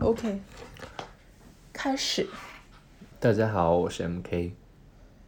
[0.00, 0.40] OK，
[1.74, 2.26] 开始。
[3.18, 4.52] 大家好，我是 MK，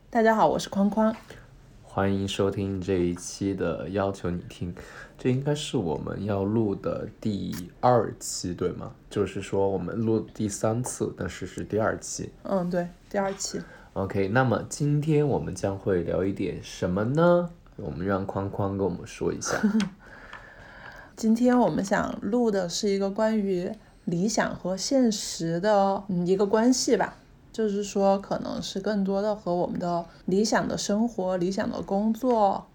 [0.08, 1.14] 大家好，我是框框。
[1.82, 4.74] 欢迎收听这一期的要求你听，
[5.18, 8.94] 这应该是我们要录的第二期，对吗？
[9.10, 12.32] 就是说我们录第三次，但是是第二期。
[12.44, 13.60] 嗯，对，第二期。
[13.92, 17.50] OK，那么今天我们将会聊一点什么呢？
[17.76, 19.54] 我们让框框跟我们说一下。
[21.14, 23.70] 今天我们想录的是一个关于
[24.04, 27.16] 理想和现实的嗯一个关系吧，
[27.52, 32.66] 就是说可能是更多的和我们的理想的生活、理想的工作、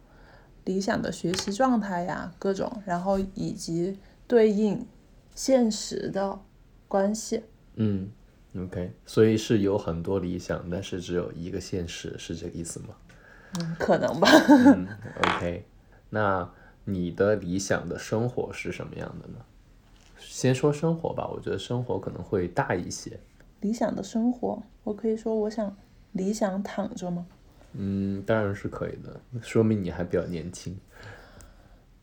[0.66, 3.98] 理想的学习状态呀各种，然后以及
[4.28, 4.86] 对应
[5.36, 6.40] 现实的
[6.88, 7.44] 关系。
[7.76, 8.10] 嗯
[8.58, 12.90] ，OK，所以是有很多理想，但是只有一个现实，是这个意思吗？
[13.60, 14.30] 嗯，可能吧。
[14.50, 14.88] 嗯
[15.24, 15.66] ，OK，
[16.10, 16.50] 那
[16.86, 19.40] 你的理想的生活是什么样的呢？
[20.20, 23.20] 先说生活吧，我觉得生活可能会大一些。
[23.62, 25.76] 理想的生活，我可以说我想
[26.12, 27.26] 理想躺着吗？
[27.74, 30.78] 嗯，当然是可以的，说明你还比较年轻。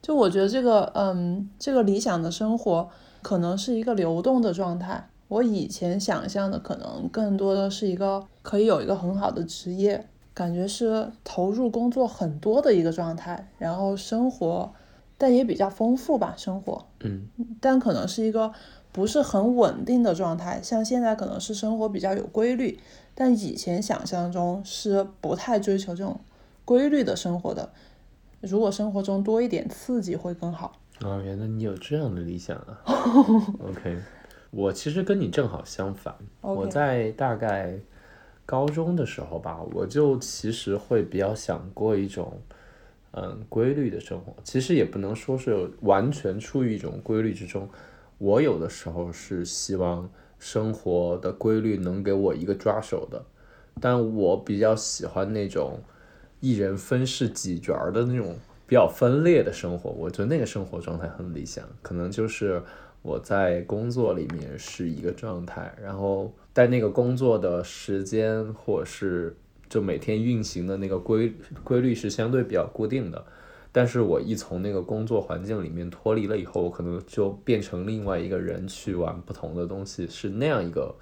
[0.02, 2.88] 就我觉得这个，嗯，这个理想的生活
[3.22, 5.08] 可能是一个流动的状态。
[5.28, 14.70] 我以前想象的可能更多的是一个可以有一个很好的职业，感觉是投入工作很多的一个状态，然后生活，
[15.16, 16.86] 但也比较丰富吧，生活。
[17.00, 17.28] 嗯
[17.60, 18.52] 但可能是一个
[18.92, 22.78] 不是很稳定的状态，像现在可能是生活比较有规律，
[23.14, 26.20] 但以前想象中是不太追求这种
[26.64, 27.70] 规律的生活的。
[28.40, 30.78] 如果生活中多一点刺激会更好。
[31.00, 32.82] 哦，原来你有这样的理想啊。
[33.58, 33.98] OK，
[34.50, 36.14] 我其实跟你正好相反。
[36.40, 37.74] 我在大概
[38.46, 42.32] 高中的时候吧，我就其实会比较想过一种
[43.16, 44.34] 嗯规律的生活。
[44.42, 47.68] 其实也不能说是完全处于一种规律之中。
[48.18, 53.24] 我有的时候是希望生活的规律能给我一个抓手的，
[53.80, 55.80] 但我比较喜欢那种
[56.40, 58.36] 一人分饰几角的那种
[58.66, 59.90] 比较分裂的生活。
[59.90, 62.62] 我觉得那个生活状态很理想，可能就是
[63.02, 69.36] 我在工作里面是一个状态，然后在那个工作的时间或者是
[69.68, 71.32] 就每天运行的那个规
[71.62, 73.24] 规律是相对比较固定的。
[73.72, 80.94] 但是我一从那个工作环境里面脱离了以后，我可能就变成另外一个人去玩不同的东西，是那样一个。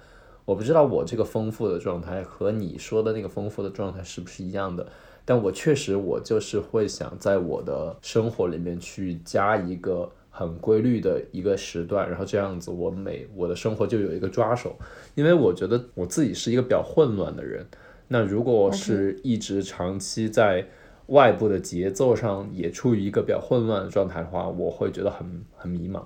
[0.45, 4.85] 我不知道我这个丰富的状态和你说的那个丰富的状态是不是一样的，
[5.23, 14.75] 但我确实我就是会想在我的生活里面去加一个很规律的一个时段，然后这样子我每我的生活就有一个抓手，
[15.15, 17.65] 因为我觉得我自己是一个比较混乱的人，
[18.13, 20.67] 那如果我是一直长期在
[21.07, 26.03] 外部的节奏上也处于一个比较混乱的状态的话，我会觉得很很迷茫。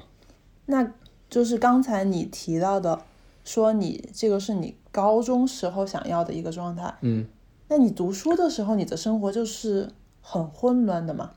[0.68, 0.90] 那
[1.30, 3.02] 就是刚才你提到的，
[3.44, 6.98] 说你这个是你高中时候想要的一个状态。
[7.02, 7.28] 嗯，
[7.68, 9.90] 那你读书的时候，你的生活就是
[10.22, 11.32] 很混乱的吗？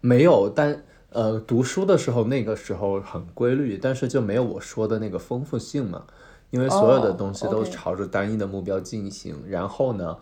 [0.00, 0.80] 没有，但
[1.10, 6.04] 呃，读书的时候那个时候很规律，但是就没有我说的那个丰富性嘛，
[6.50, 10.16] 因为所有的哦东西都朝着单一的目标进行，然后呢，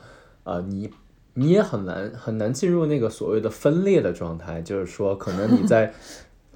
[0.44, 0.90] 呃，你
[1.34, 5.92] 你也很难很难进入那个所谓的分裂的状态，就是说，可能你在。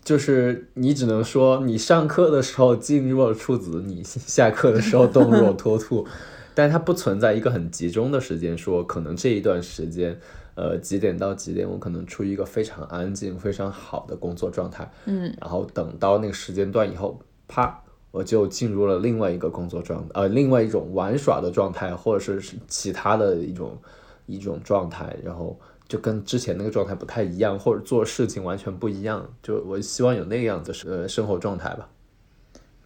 [0.07, 6.07] 就是你只能说，你上课的时候静若处子，你下课的时候动若 脱兔，
[6.55, 10.17] 但它不存在一个很集中的时间，说可能这一段时间，
[10.55, 17.19] 呃，几点到几点，我可能处于一个非常安静、非常好的工作状态，嗯，然后等到那个时间段以后，
[17.49, 17.83] 啪，
[18.17, 23.77] 我就进入了另外一个工作状，呃，另外一种玩耍的状态，或者是是其他的一种
[24.25, 25.55] 一种状态，然后
[25.87, 31.91] 就跟之前那个状态不太一样，或者做事情完全不一样，就我希望有那样的呃生活状态吧。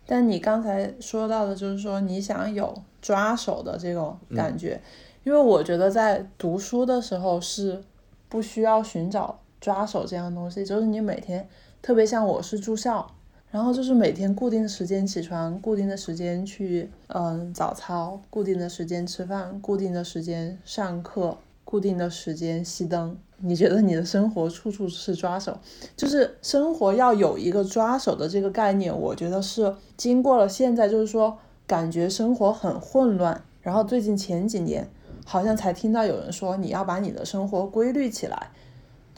[0.05, 4.83] 但你刚才说到的，就是说你想有抓手的这种感觉，
[5.23, 7.81] 因为我觉得在读书的时候是
[8.29, 11.49] 不需要寻找抓手这样的东西，就是你每天，
[11.81, 13.07] 特别像我是住校，
[13.51, 23.17] 然后就是每天固定时间起床，固定的时间去嗯早操，固定的时间吃饭，固定的时间上课，固定的时间熄灯。
[23.39, 25.59] 你觉得你的生活处处是抓手，
[25.97, 34.87] 就是生活要有一个抓手的这个概念，我觉得是经过了现在，就是说感觉生活很混乱，然后最近前几年
[35.25, 38.51] 好像才听到有人说你要把你的生活规律起来，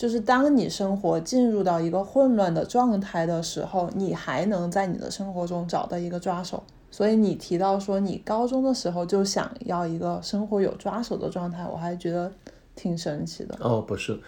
[0.02, 6.60] 就是当你生活进入到一个混乱的状态的时候，你还能在你的生活中找到一个抓手。
[6.90, 12.32] 所以你提到说你高中的时候就想要一个生活有抓手的状态，我还觉得
[12.74, 13.56] 挺神奇的。
[13.60, 14.18] 哦，不是，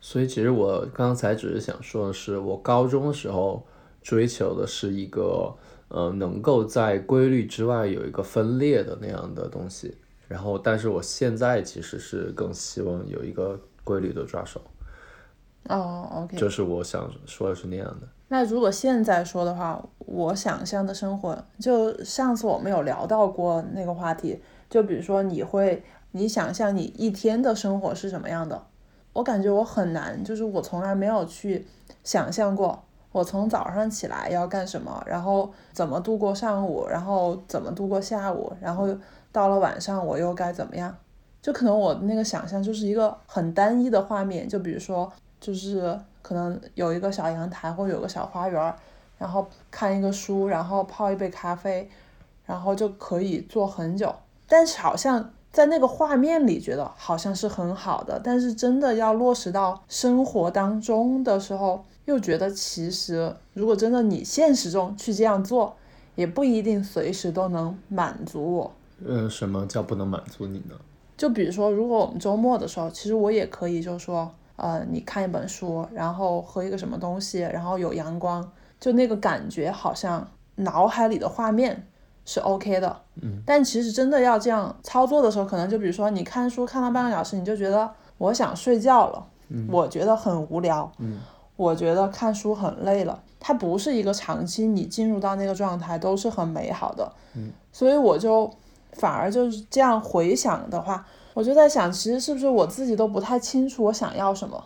[0.00, 3.60] 所以其实我刚才只是想说的是，我高中的时候
[4.02, 5.52] 追求的是一个，
[5.88, 9.96] 呃，能够在规律之外有一个分裂的那样的东西。
[10.28, 14.60] 然后，但是我现在其实是更希望有一个规律的抓手。
[15.68, 16.36] 哦，OK。
[16.36, 18.08] 就是我想说的是那样的。
[18.28, 25.82] 那如果现在说的话，我想象的生活，就上次我们有聊到过那个话题，就比如说你会，
[26.12, 28.60] 你想象你一天的生活是什么样的？
[29.12, 31.66] 我感觉我很难，就是我从来没有去
[32.02, 32.82] 想象过。
[33.12, 38.88] 我从早上起来要干什么，然后怎么度过上午，然后怎么度过下午，然后
[39.30, 40.92] 到了晚上我又该怎么样？
[41.40, 45.12] 就可能我那个想象就是一个很单一的画面，就比如说，
[45.44, 48.74] 就是可能有一个小阳台或者有个小花园，
[49.18, 51.86] 然后看一个书，然后泡一杯咖啡，
[52.46, 54.14] 然后就可以坐很久。
[54.48, 61.84] 但是好像在那个画面里觉得好像是很好的，但是真的要落实到生活当中的时候。
[62.06, 65.74] 又觉得其实，如果真的你现实中去这样做，
[66.16, 68.72] 也不一定随时都能满足我。
[69.06, 70.74] 呃，什么叫不能满足你呢？
[71.16, 81.86] 就比如说，如果我们周末的时候，其实我也可以，就是说，呃，你看一本书，然后喝一个什么东西，然后有阳光，就那个感觉好像脑海里的画面
[82.24, 83.00] 是 OK 的。
[83.22, 83.42] 嗯。
[83.46, 89.26] 但其实真的要这样操作的时候，可能就比如说你看书看了半个小时，你就觉得我想睡觉了，
[89.70, 90.90] 我觉得很无聊。
[90.98, 91.20] 嗯。
[91.56, 98.52] 我觉得看书很累了，它不是一个长期你进入到那个状态都是很美好的，嗯，所以我就
[98.94, 104.64] 反而就是这样回想的话，我就在想，其实是不是我自己都不太清楚我想要什么？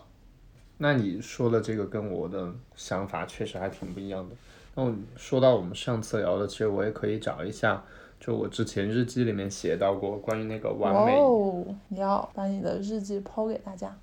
[0.77, 4.35] 那你说的这个跟我的想法确实还挺不一样的。
[4.75, 7.83] 那说到我们上次聊的，其实我也可以找一下，
[8.19, 11.17] 就我之前日记里面写到过关于那个完美。
[11.17, 13.93] 哦，你要把你的日记抛给大家。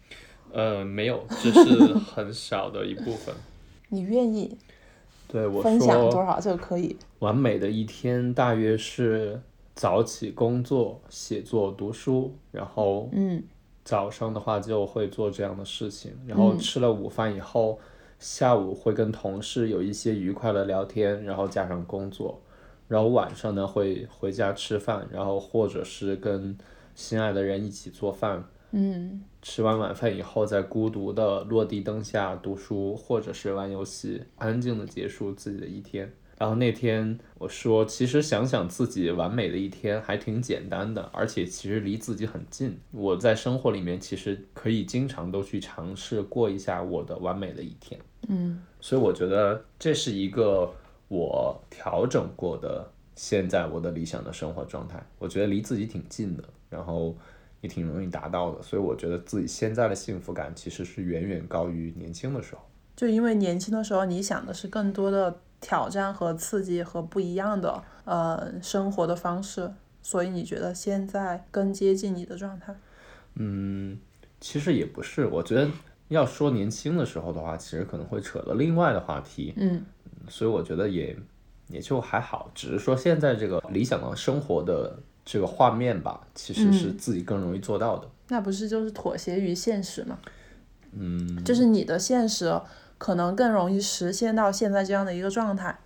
[0.53, 3.35] 呃，没有，只是很小的一部分。
[3.89, 4.59] 你愿意？
[5.29, 6.97] 对我分享多少就可以。
[7.21, 9.41] 完美的一天大约是
[9.77, 13.43] 早起工作、写作、读书，然后嗯，
[13.85, 17.79] 早上的话就会做这样的事情，然后吃了午饭以后，
[18.19, 22.41] 下午会跟同事有一些愉快的聊天，然后加上工作，
[22.89, 26.57] 然后晚上呢会回家吃饭，然后或者是跟
[26.95, 28.43] 心爱的人一起做饭。
[28.73, 36.11] 嗯，吃完晚饭以后，在孤独的落地灯下读书，或者是玩游戏，安静的结束自己的一天。
[36.39, 42.79] 然后那天我说，其实想想自己完美的一天还挺简单的，而且其实离自己很近。
[42.91, 48.01] 我在生活里面其实可以经常都去尝试过一下我的完美的一天。
[48.29, 50.73] 嗯，所以我觉得这是一个
[51.09, 55.05] 我调整过的现在我的理想的生活状态。
[55.19, 57.17] 我觉得离自己挺近的，然后。
[57.63, 62.61] 也挺容易达到的，所以我觉得自己现在的幸福感其实是远远高于年轻的时候。
[62.95, 69.69] 就因为年轻的时候你想的是更多的挑战和刺激和不一样的呃生活的方式，
[70.01, 72.73] 所以你觉得现在更接近你的状态？
[73.35, 73.99] 嗯，
[74.41, 75.69] 其实也不是，我觉得
[76.07, 79.53] 要说年轻的时候的话，其实可能会扯到另外的话题。
[79.57, 79.85] 嗯，
[80.29, 81.17] 所以我觉得也
[81.67, 84.97] 也就还好，只是说现在这个理想的生活的。
[85.29, 88.09] 这个画面吧，其实是自己更容易做到的。
[88.29, 90.17] 那不是就是妥协于现实吗？
[90.93, 92.47] 嗯，就是你的现实
[92.99, 95.79] 可能更容易实现到现在这样的一个状态，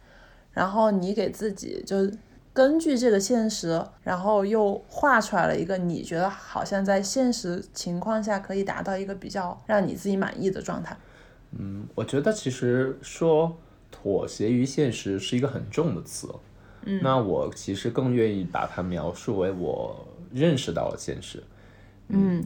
[0.52, 2.10] 然后你给自己就
[2.52, 10.96] 根据这个现实，然后又画出来了一个你觉得好像在现实情况下可以达到一个比较让你自己满意的状态。
[11.58, 13.56] 嗯，我觉得其实说
[13.90, 16.28] 妥协于现实是一个很重的词。
[17.02, 21.42] 那我其实更愿意把它描述为我认识到了现实。
[22.08, 22.42] 嗯，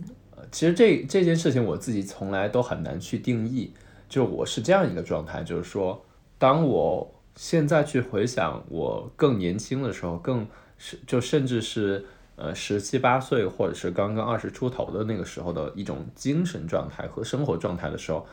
[0.51, 3.73] 其实这这件事情我自己从来都很难去定义。
[4.15, 6.01] 就我是这样一个状态，就是说，
[6.39, 10.47] 当我现在去回想我更年轻的时候，更
[10.79, 12.07] 是就甚至是
[12.37, 18.25] 呃十七八岁或者是刚刚二十出头的那个时候的一种精神状态和生活状态的时候，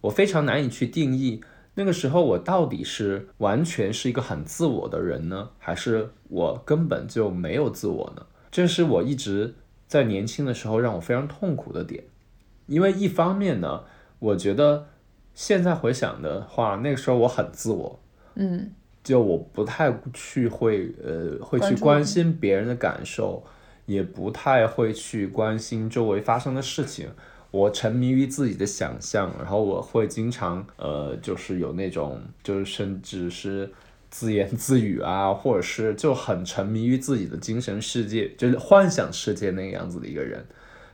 [0.00, 1.42] 我非常难以去定义。
[1.74, 8.24] 那个时候我到底是完全是一个很自我的人呢，还是我根本就没有自我呢？
[8.50, 9.54] 这是我一直
[9.86, 12.04] 在年轻的时候让我非常痛苦的点。
[12.64, 13.84] 因为一方面呢，
[14.20, 14.86] 我觉得
[15.38, 18.00] 现在回想的话，那个时候我很自我，
[18.34, 18.72] 嗯，
[19.04, 23.44] 就我不太去会呃会去关心别人的感受，
[23.86, 27.08] 也不太会去关心周围发生的事情。
[27.52, 33.70] 我沉迷于自己的想象，然后我会经常呃，就是有那种，就是甚至是
[34.10, 40.44] 自言自语啊，或者是就很沉迷于自己的精神世界，就是幻想世界那个样子的一个人。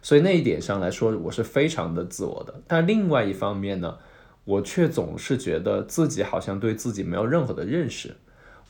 [0.03, 2.61] 所以那一点上来说，我是非常的自我的。
[2.69, 3.97] 但另外一方面呢，
[4.45, 8.17] 我却总是觉得自己好像对自己没有任何的认识。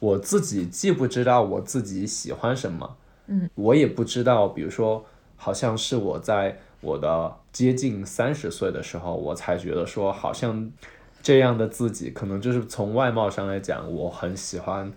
[0.01, 2.97] 我自己既不知道我自己喜欢什么，
[3.29, 5.05] 嗯，我也不知道，比如说，
[5.37, 10.71] 好像是我在我的接近三十岁的时候，我才觉得说，好像
[11.23, 14.93] 这样的自己，可能就是从外貌上来讲，我很喜欢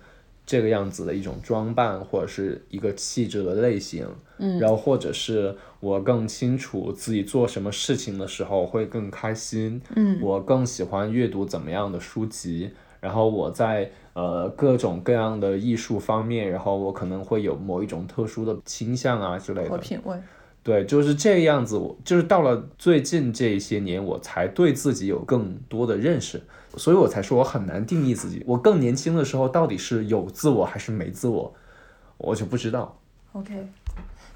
[0.48, 4.06] 这个样子的一种装扮，或者是一个气质的类型，
[4.38, 12.70] 嗯，然后或者是我更清楚自己做什么事情的时候会更开心，嗯，我更喜欢阅读怎么样的书籍。
[12.98, 19.76] 然后我在呃各种各样的艺术方面，然后我可能会有某一种特殊的倾向啊之类的。
[19.76, 20.16] 品味。
[20.68, 21.78] 对，就是这样子。
[21.78, 26.42] 我就是到了最近这些年，我才对自己有更多的认识，
[26.76, 28.44] 所以我才说我很难定义自己。
[28.46, 31.54] 我更年轻的时候到底是有自我还是没自我，
[32.18, 32.98] 我就不知道。
[33.32, 33.66] OK，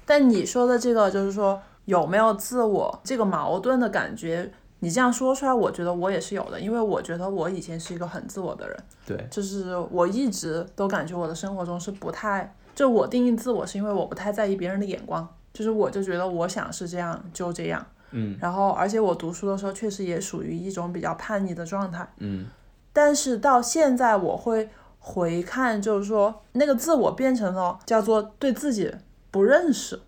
[0.07, 4.51] 但你说的这个就是说有没有自我这个矛盾的感觉。
[4.79, 22.47] 你这样说出来，我觉得我也是有的，因为我觉得我以前是一个很自我的人，对，就是我一直都感觉我的生活中是不太，就我定义自我是因为我不太在意别人的眼光，就是我就觉得我想是这样就这样，嗯，然后而且我读书的时候确实也属于一种比较叛逆的状态，嗯，
[22.91, 24.69] 但是到现在我会
[24.99, 28.93] 回看，就是说那个自我变成了叫做对自己
[29.29, 30.01] 不认识，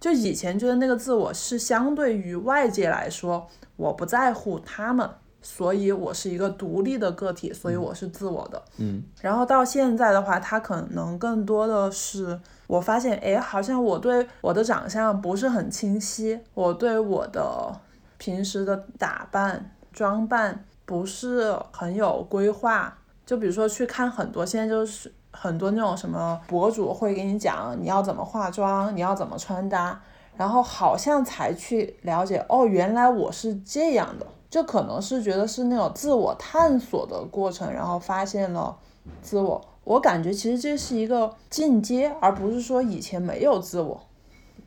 [0.00, 3.48] 就以前觉得那个自我是相对于外界来说。
[3.78, 5.08] 我不在乎他们，
[5.40, 8.62] 所以我是一个独立的个体，所以我是自我的。
[8.78, 17.72] 嗯，然后到现在的话，他可能更多的是，我发现，哎，好像我对我的长相不是很清晰，我对我的
[18.18, 22.98] 平时的打扮装扮不是很有规划。
[23.24, 30.00] 就比如说去看很多，现在就是很多那种什么博主会给你讲你要怎么化妆，你要怎么穿搭。
[30.36, 38.76] 然后好像才去了解哦，原来我是这样的，就可能是觉得是那种自我探索的过程，然后发现了
[39.20, 39.64] 自我。
[39.84, 44.00] 我感觉其实这是一个进阶，而不是说以前没有自我。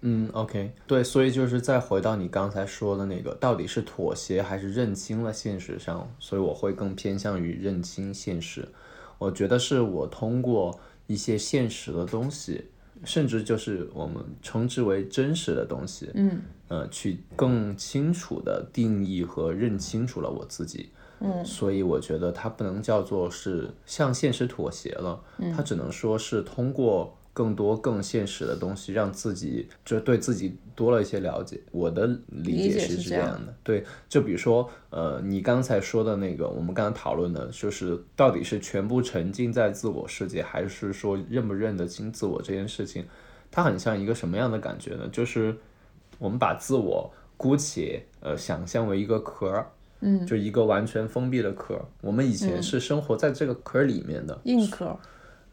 [0.02, 6.10] 嗯，OK，对，所以就是再回到你刚才说的那个，到底是妥协还是认清了现实上？
[6.18, 8.68] 所以我会更偏向于认清现实。
[9.20, 12.71] 我觉得是我通过一些现实的东西。
[13.03, 20.89] 甚至就是我们称之为真实的东西，嗯，呃，去更清楚的定义和认清楚了我自己，
[21.20, 25.22] 嗯，所以我觉得它不能叫做是向现实妥协了，
[25.55, 27.17] 它只能说是通过。
[27.34, 31.60] 更多更现实的东西，让自己就对自己多了一些了解。
[31.72, 43.06] 我的理解是这样的，对，就比如说，呃，你刚才说的那个，我们刚刚讨论的，就是到底是全部沉浸在自我世界，还是说认不认得清自我这件事情，
[43.50, 45.08] 它很像一个什么样的感觉呢？
[45.10, 45.56] 就是
[46.20, 49.66] 我们把自我姑且呃想象为一个壳，
[50.02, 51.80] 嗯，就一个完全封闭的壳。
[52.02, 55.00] 我们以前是生活在这个壳里面的，硬壳。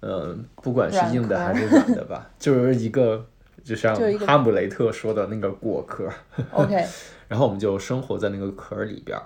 [0.01, 3.27] 嗯，不管是硬的还是软的吧， 就是一个，
[3.65, 6.09] 就像哈姆雷特说的那个果壳。
[6.53, 6.85] OK。
[7.27, 9.19] 然后我们就生活在那个壳里边，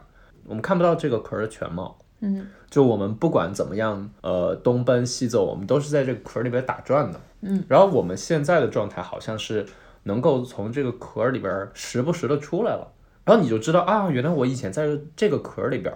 [0.46, 1.98] 我们看不到这个壳的全貌。
[2.20, 2.46] 嗯。
[2.70, 7.20] 就我们不管怎么样，呃，东奔西走，我们都是在这个壳里边打转的。
[7.42, 7.62] 嗯。
[7.68, 9.66] 然后我们现在的状态好像是
[10.04, 12.90] 能够从这个壳里边时不时的出来了，
[13.26, 15.94] 然后你就知道啊，原来我以前在这个壳里边，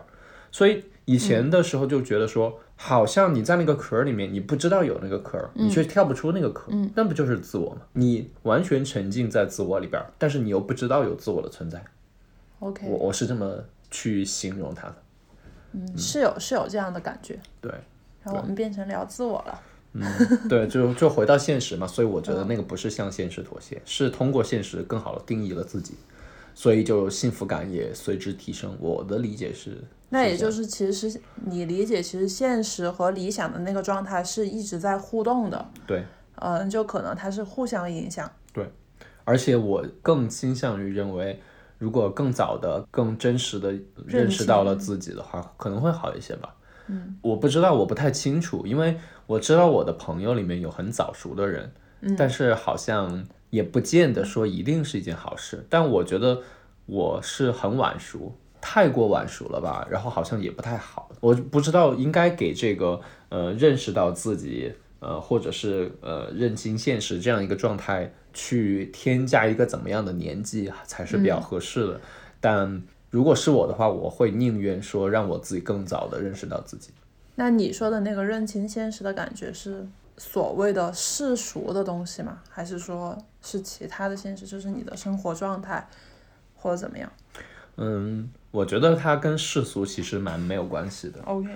[0.52, 2.60] 所以以前的时候就觉得说。
[2.78, 7.80] 好像你在那个壳里面，你不知道有那个壳，你却跳不出那个壳，那不就是自我吗？
[7.94, 11.82] 你完全沉浸在自我里边，但是你又不知道有自我的存在。
[12.58, 14.96] OK，我我是这么去形容它的。
[15.72, 17.38] 嗯，是有是有这样的感觉。
[17.60, 17.72] 对。
[18.22, 19.62] 然后我们变成聊自我了。
[19.94, 25.94] 嗯，对，就 就回到现实嘛，所以我觉得那个不是向现实妥协，是通过现实更好的定义了自己，
[26.54, 28.76] 所以就幸福感也随之提升。
[28.78, 29.82] 我的理解是。
[30.08, 35.68] 那也就是，其实你理解，其实现实和理想的那个状态是一直在互动的。
[35.86, 36.04] 对，
[36.36, 38.30] 嗯，就可能它是互相影响。
[38.52, 38.70] 对，
[39.24, 41.40] 而且我更倾向于认为，
[41.78, 43.74] 如果更早的、更真实的
[44.06, 46.54] 认识到了自己的话，可能会好一些吧。
[46.86, 48.96] 嗯，我不知道，我不太清楚，因为
[49.26, 51.72] 我知道我的朋友里面有很早熟的人，
[52.16, 55.66] 但是好像也不见得说一定是一件好事。
[55.68, 56.42] 但我觉得
[56.86, 58.38] 我是很晚熟。
[58.68, 61.08] 太过晚熟了吧，然后好像也不太好。
[61.20, 72.00] 我不知道应该给这个呃认识到自己呃或者是呃认清现实这样一个状态去添加一个怎么样的年纪才是比较合适的。
[72.40, 76.90] 但如果是我的话，我会宁愿说让我自己更早的认识到自己。
[77.36, 79.86] 那你说的那个认清现实的感觉是
[80.18, 82.40] 所谓的世俗的东西吗？
[82.50, 85.88] 还是说是其他的现实，就是你的生活状态
[86.56, 87.08] 或者怎么样？
[87.76, 88.28] 嗯。
[88.52, 91.20] 我觉得它跟世俗其实蛮没有关系的。
[91.26, 91.46] OK，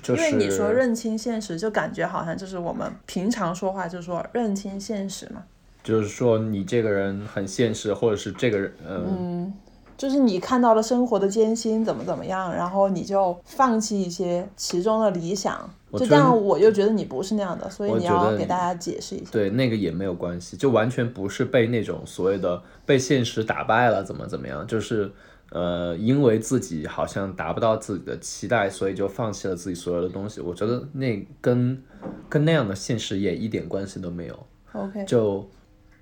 [0.00, 5.42] 就是因为你说认清现实，就感觉好像就是我们平常说话就说认清现实嘛，
[5.82, 9.54] 就是说你这个人很现实，或者是这个人，嗯，嗯，
[9.96, 19.30] 就是你看到了生活的艰辛怎么怎么样，然后你就放弃一些其中的理想，就这样，我又觉得你不是那样的，所以你要给大家解释一下。
[19.32, 25.10] 对，那个也没有关系，就完全不是被那种所谓的被现实打败了，怎么怎么样，就是
[25.50, 30.40] 呃，因为自己好像达不到自己的期待，所以就放弃了自己所有的东西。
[30.40, 31.82] 我觉得那跟
[32.28, 34.46] 跟那样的现实也一点关系都没有。
[34.72, 35.48] OK，就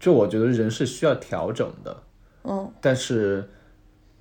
[0.00, 2.02] 就我觉得人是需要调整的，
[2.44, 3.48] 嗯，但是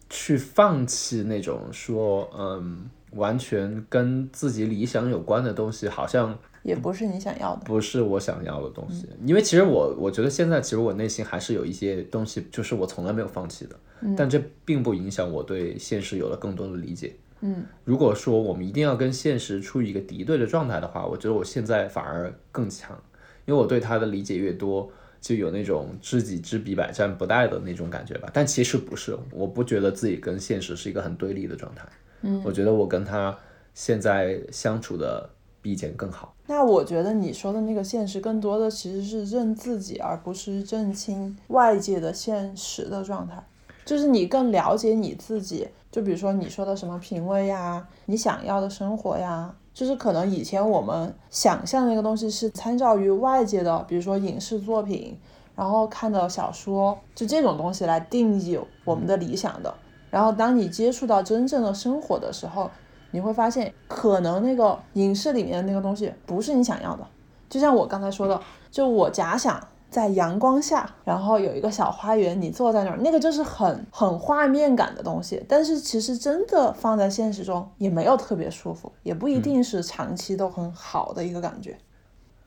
[0.10, 7.62] 去放弃那种说嗯完全跟自己理想有关的东西，好像也不是你想要的。
[7.64, 9.08] 不是我想要的东西。
[9.24, 13.76] 因为其实我我觉得现在其实我内心还是有一些东西，就是我从来没有放弃的，
[14.18, 17.14] 但这并不影响我对现实有了更多的理解。
[17.42, 23.00] 嗯，如果说我们一定要跟现实处于一个敌对的状态的话，我觉得我现在反而更强，
[23.46, 24.90] 因为我对他的理解越多，
[25.22, 28.30] 就有那种知己知彼，百战不殆的那种感觉吧。
[28.34, 31.86] 但其实不是，我不觉得自己跟现实是一个很对立的状态。
[32.22, 33.38] 嗯，我觉得我跟他
[33.76, 35.30] 现在相处的
[35.66, 36.32] 比以前更好。
[36.46, 43.44] 那我觉得你说的那个现实，更多的其实是认自己，而不是认清外界的现实的状态。
[43.84, 55.18] 就是你更了解你自己，就比如说你说的什么品味呀，你想要的生活呀，就是可能以前我们想象的那个东西是参照于外界的，比如说影视作品，
[55.56, 59.74] 然后看的小说，就这种东西来定义我们的理想的。
[60.12, 62.70] 然后当你接触到真正的生活的时候，
[63.16, 67.08] 你会发现，可能那个影视里面的那个东西不是你想要的。
[67.50, 68.38] 就像我刚才说的，
[68.70, 69.58] 就我假想
[69.90, 75.42] 在阳光下，然后有一个小花园，你坐在那儿，那个就是很很画面感的东西。
[75.48, 81.78] 但是其实真的放在现实中，也没有特别舒服，也不一定是长期都很好的一个感觉。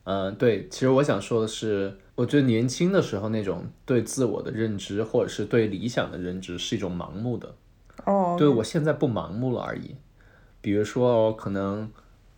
[0.04, 7.54] 嗯，对，其实我想说的是，我觉得年轻的时候那种对自我的认知，或者是对理想的认知，是一种盲目的。
[8.04, 9.96] 哦，对我现在不盲目了而已。
[10.60, 11.90] 比如说，可能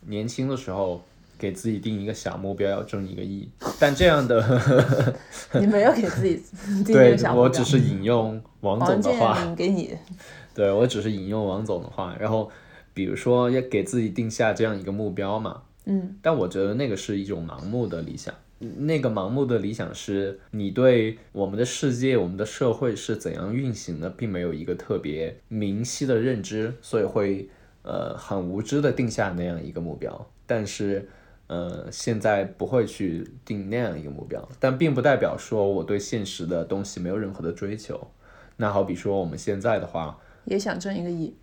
[0.06, 1.02] 年轻的时候
[1.38, 5.14] 给自己定一个小目标，要挣一个亿，但这样的，
[5.59, 6.40] 你没有给自己
[6.85, 7.42] 定一个小目标。
[7.42, 9.96] 我只是引用王总的话，给你，
[10.54, 12.50] 对我只是引用王总的话，然后
[12.92, 18.35] 比如说要给自己定下这样一个目标嘛，嗯，但我觉得那个是一种盲目的理想。
[18.76, 27.48] 那个盲目的理想是你对我们的世界、我们的社会是怎样运行的，并没有一个特别明晰的认知，所以会
[27.83, 30.27] 呃很无知的定下那样一个目标。
[30.47, 31.09] 但是
[31.47, 38.11] 呃现在不会去定那样一个目标，但并不代表说我对现实的东西没有任何的追求。
[38.57, 41.35] 那好比说我们现在的话，也想挣一个亿。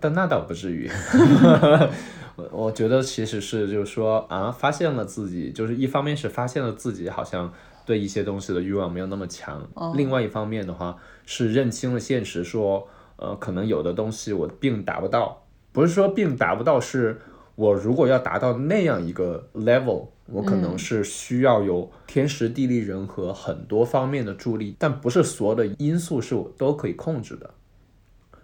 [0.00, 0.88] 但那倒不至于，
[2.36, 7.52] 我我觉得其实是就是说啊，发现了自己，就是一方面是发现了自己好像
[7.84, 15.43] 对一些东西的欲望没有那么强，另外一方面的话是认清了现实，说呃可能有的东西我并达不到，
[15.74, 17.20] 不是说并达不到，是
[17.56, 27.50] 我如果要达到那样一个 level，我可能是需要有天时地利人和很多方面的助力，但不是所有的因素是我都可以控制的。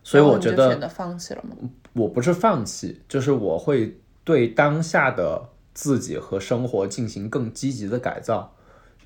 [0.03, 1.57] 所以我觉得选择放弃了吗？
[1.93, 8.57] 我不是放弃，就是我会对当下的自己和生活进行更积极的改造，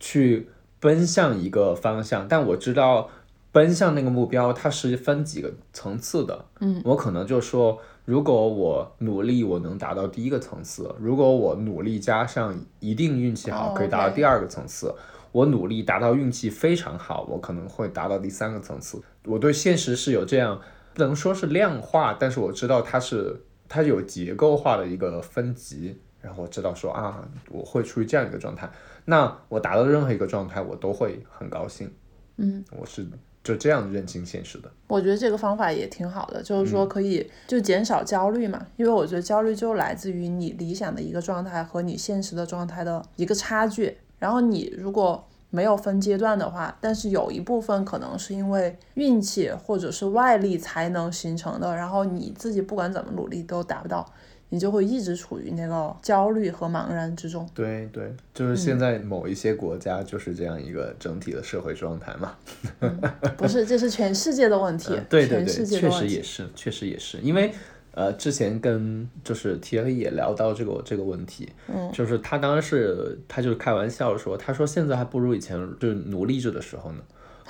[0.00, 0.48] 去
[0.80, 2.26] 奔向一个方向。
[2.26, 3.10] 但我知道
[3.54, 6.44] 奔向那个目标，它是分几个层次的。
[6.58, 14.92] 嗯，我可能就说，如果我努力，我能达到第一个层次；如果我努力加上一定运气好，哦可以达到第二个层次。
[15.30, 19.00] 我努力达到运气非常好，我可能会达到第三个层次。
[19.24, 20.60] 我对现实是有这样，
[20.92, 28.68] 不能说是量化，但是我知道它是它有结构化的一个分级，然后我知道说啊，我会处于这样一个状态。
[29.04, 31.92] 那我达到任何一个状态，我都会很高兴。
[32.36, 33.06] 嗯，我是
[33.44, 34.70] 就这样认清现实的。
[34.88, 43.98] 我觉得这个方法也挺好的，就是说可以就减少焦虑嘛，因为我觉得焦虑就来自于你理想的一个状态和你现实的状态的一个差距。
[44.18, 54.10] 然后你如果没有分阶段的话，但是有一部分可能是因为运气或者是外力才能形成的，然后你自己不管怎么努力都达不到，
[54.54, 57.44] 你就会一直处于那个焦虑和茫然之中。
[57.52, 62.36] 对对，就是现在某一些国家就是这样一个整体的社会状态嘛。
[63.36, 65.90] 不是，这是全世界的问题，嗯对对对，确。
[65.90, 67.52] 实也是，确实也是，因为
[67.90, 76.98] 呃，之前跟就是 T A 也聊到这个这个问题，嗯，就是他当时是他就是开玩笑说，他说现在还不如以前就是奴隶制的时候呢，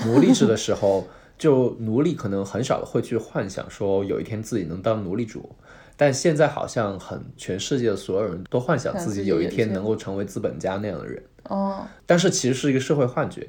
[0.07, 5.55] 奴隶制的时候就奴隶可能很少会去幻想说有一天自己能当奴隶主。
[5.96, 13.48] 但现在好像很全世界的所有人都幻想自己有一天能够成为资本家那样的人，哦，但是其实是一个社会幻觉，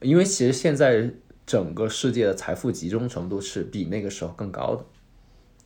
[0.00, 1.10] 因为其实现在
[1.46, 4.84] 整个世界的财富集中程度是比那个时候更高的。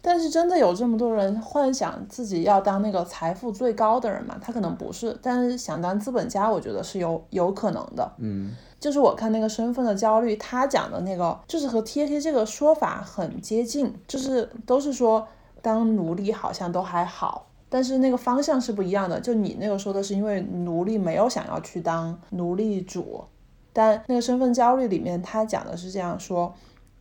[0.02, 4.34] 但是真的有这么多人幻想自己要当那个财富最高的人吗？
[4.40, 8.10] 他可能不是，但是想当资本家，我觉得是有有可能的。
[8.18, 15.28] 嗯，就是我看那个身份的焦虑，他讲的那个就是和 A T 这个说法很接近，就是都是说
[15.62, 19.20] 当奴隶好像都还好，但是那个方向是不一样的。
[19.20, 23.24] 就你那个说的是因为奴隶没有想要去当奴隶主，
[23.72, 26.54] 但那个身份焦虑里面他讲的是这样说，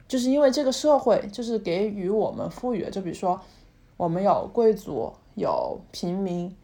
[0.08, 3.40] 就是因为这个社会就是给予我们赋予的，就比如说
[3.98, 6.56] 我们有贵族，有平民，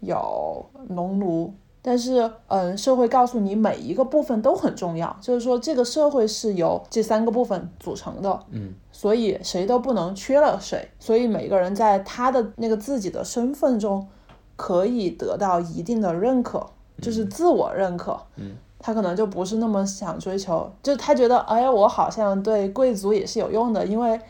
[0.00, 1.52] 有农奴。
[1.84, 14.06] 但是，嗯，社会告诉你每一个部分都很重要，就是说这个社会是由这三个部分组成的，嗯，所以谁都不能缺了谁，所以每个人在他的那个自己的身份中
[14.54, 16.64] 可以得到一定的认可，
[17.00, 24.20] 就是自我认可，嗯，他可能就不是那么想追求，就是他觉得，哎，我好像对贵族也是有用的，因为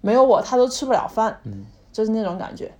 [0.00, 2.72] 没有我他都吃不了饭，嗯，就是那种感觉，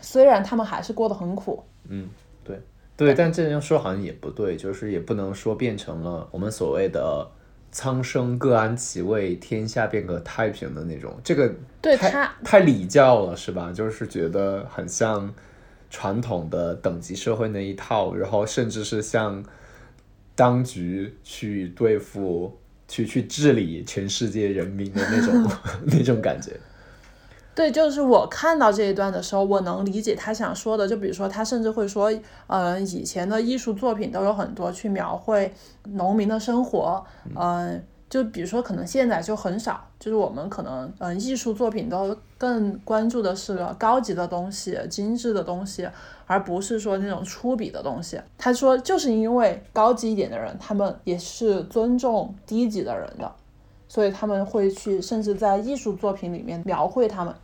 [0.00, 2.08] 虽然他们还是过得很苦，嗯，
[2.42, 2.60] 对
[3.06, 7.26] 对，但这样说好像也不对，就是也不能说变成了我们所谓的
[7.72, 13.72] 苍生各安其位，天下变个太平的那种，这个太对他太礼教了，是吧？
[13.72, 15.32] 就是觉得很像
[15.88, 19.42] 传统的等级社会那一套，然后甚至是像
[20.34, 25.50] 当局去对付、去去治理全世界人民的那种
[25.86, 26.52] 那种感觉。
[27.60, 30.88] 对，就是我看到这一段的时候，我能理解他想说的。
[30.88, 32.10] 就比如说，他甚至会说，
[32.46, 35.52] 嗯、以前的艺术作品都有很多去描绘
[35.84, 37.04] 农民的生活，
[37.36, 45.86] 嗯、就比如说，可能现在就很少，就是我们可能，嗯、艺术作品都更关注的是高级的东西、精致的东西，
[46.26, 48.18] 而不是说那种粗鄙的东西。
[48.38, 53.30] 他说，就是因为高级一点的人，他们也是尊重低级的人的。
[53.86, 57.34] 所以他们会去，甚至在艺术作品里面描绘他们。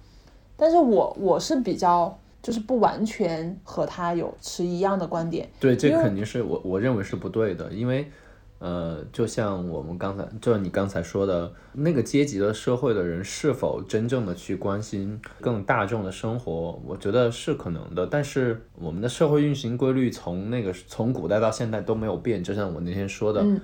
[0.56, 8.10] 但是我我是比较就是不完全和他有持一样的观点，对，这肯定是我我认为是不对的，因为
[8.58, 18.06] 呃，就像我们刚才，就是你刚才说的那个阶级的社会的人是否真正的去关心更大众的生活，我觉得是可能的。
[18.06, 23.60] 但是我们的社会运行规律从那个从古代到现在都没有变，就像我那天说的，嗯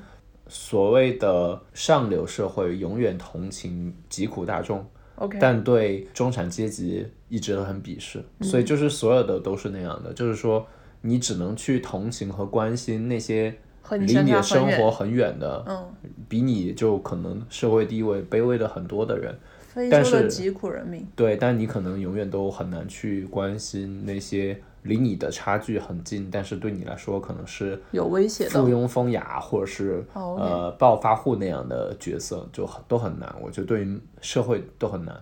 [0.48, 4.84] 所谓的上流社会永远同情疾苦大众。
[5.16, 10.66] OK，但对中产阶级一直都很鄙视，所以就是所有的都是那样的，就是说
[11.02, 13.54] 你只能去同情和关心那些
[13.90, 15.86] 离你的生活很远的，嗯，
[16.28, 19.36] 比你就可能社会地位卑微的很多的人，
[19.68, 33.32] 非但是洲的疾苦人民，对，但你可能永远都很难去关心那些离你的差距很近，但是对你来说可能是有威胁的附庸风雅或者是、呃暴发户那样的角色，就很都很难。
[33.40, 35.20] 我觉得对于社会都很难。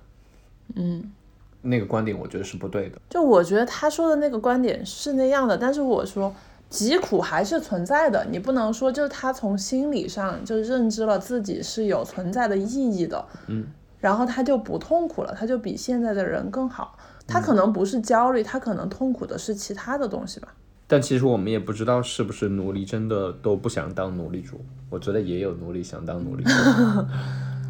[0.76, 1.12] 嗯，
[1.60, 2.98] 那个观点我觉得是不对的。
[3.10, 6.34] 就我觉得他说的那个观点是那样的，但是我说
[6.70, 13.66] 疾苦还是存在的，你不能说就是他从心理上就认知了自己是有存在的意义的，嗯，
[13.98, 16.96] 然后他就不痛苦了，他就比现在的人更好。
[17.30, 20.48] 他可能不是焦虑，他可能痛苦的是其他的东西吧。
[20.88, 26.50] 但其实我们也不知道是不是奴隶真的都不想当奴隶主，我觉得也有奴隶想当奴隶主，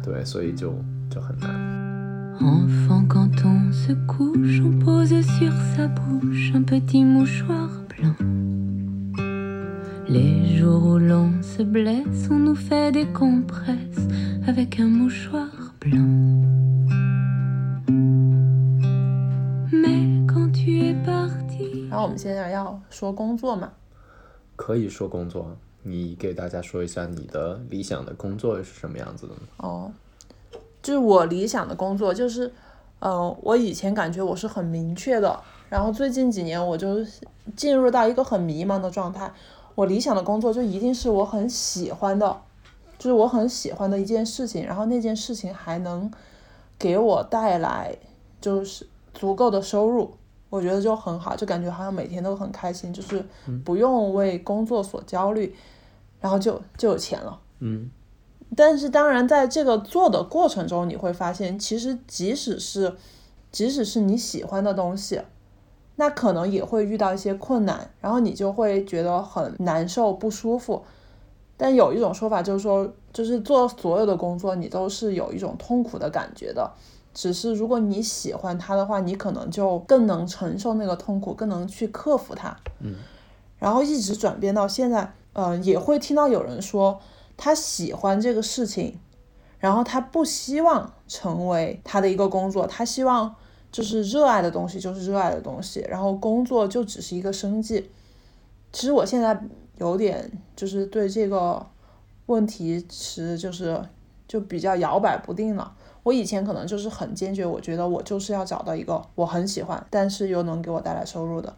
[0.03, 0.73] 对，所以就
[1.07, 1.49] 就很难。
[2.39, 8.15] Enfant, quand on se couche, on pose sur sa bouche un petit mouchoir blanc.
[10.07, 14.07] Les jours où l'on se blesse, on nous fait des compresses
[14.47, 16.50] avec un mouchoir blanc.
[22.01, 23.71] 后我们现在要说工作嘛，
[24.55, 29.41] 可以说工作，你给大家说一下你的理想的工作是什么样子的呢？
[29.57, 29.91] 哦，
[30.81, 32.51] 就是我理想的工作，就是，
[32.99, 37.05] 嗯、我以前感觉我是很明确的，然后最近几年我就
[37.55, 39.31] 进入到一个很迷茫的状态。
[39.75, 42.41] 我理想的工作就一定是我很喜欢的，
[42.97, 46.11] 就是我很喜欢的一件事情，然后那件事情还能
[46.77, 47.95] 给我带来
[48.41, 50.15] 就是足够的收入，
[50.51, 53.25] 我觉得就很好，就感觉好像每天都很开心，就是
[53.65, 55.55] 不用为工作所焦虑，
[56.19, 57.39] 然后就就有钱了。
[57.59, 57.89] 嗯
[58.55, 62.93] 但是当然，在这个做的过程中，你会发现，其实即使是
[63.49, 65.21] 即使是你喜欢的东西，
[65.95, 70.83] 那可能也会遇到一些困难，然后你就会觉得很难受、不舒服。
[71.55, 76.69] 但有一种说法就是说，就是做所有的工作，你都是有一种痛苦的感觉的。
[77.13, 82.55] 只是如果你喜欢它的话，你可能就更能承受那个痛苦，更能去克服它。
[82.79, 82.95] 嗯，
[83.59, 86.99] 然后一直转变到现在，呃，也会听到有人说
[87.35, 88.97] 他喜欢这个事情，
[89.59, 93.35] 然后他不希望成为他的一个工作，他希望
[93.71, 97.89] 就是热爱的东西就是热爱的东西，然后工作就只是一个生计。
[98.71, 99.37] 其实我现在
[99.79, 101.65] 有点就是对这个
[102.27, 103.83] 问题持就是
[104.27, 105.73] 就比较摇摆不定了。
[106.03, 111.53] 我以前可能就是很坚决，我觉得我就是要找到一个我很喜欢，但是又能给我带来收入的。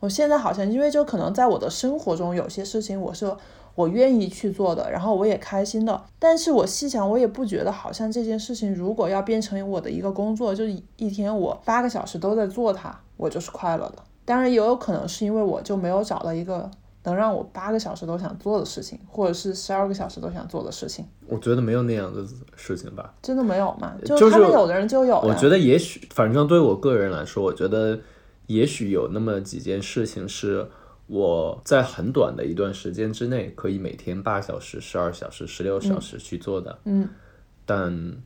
[0.00, 3.34] 我现在好像因为就可能在我的生活中有些事情我是
[3.74, 6.00] 我愿意去做的，然后我也开心的。
[6.18, 10.64] 但是我细想，我也不觉得好像这件事情如果要变成我的一个工作，就
[10.96, 13.98] 一天我八个小时都在做它，我就是快乐的。
[14.24, 16.70] 当然也有可能是因为我就没有找到一个。
[17.08, 22.24] 能让我八个小时都想做的事情，或者是十二个小时都想做的事情，我觉得没有那样的
[22.56, 23.14] 事情吧。
[23.22, 23.94] 真的没有吗？
[24.04, 25.18] 就是他们有的人就有。
[25.20, 27.98] 我觉得也许，反正对我个人来说，我觉得
[28.46, 30.68] 也许有那么几件事情是
[31.06, 36.78] 我在很短的一段时间之内可以每天八小时、十二小时、十六小时去做的。
[36.84, 37.08] 嗯。
[37.64, 38.22] 但